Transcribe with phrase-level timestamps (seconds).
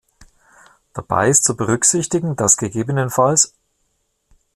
[0.95, 3.19] Dabei ist zu berücksichtigen, dass ggf.